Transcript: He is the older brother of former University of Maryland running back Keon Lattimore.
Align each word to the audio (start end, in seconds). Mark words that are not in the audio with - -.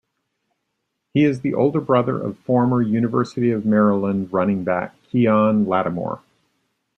He 1.13 1.25
is 1.25 1.41
the 1.41 1.53
older 1.53 1.79
brother 1.79 2.19
of 2.19 2.39
former 2.39 2.81
University 2.81 3.51
of 3.51 3.67
Maryland 3.67 4.33
running 4.33 4.63
back 4.63 4.95
Keon 5.03 5.67
Lattimore. 5.67 6.21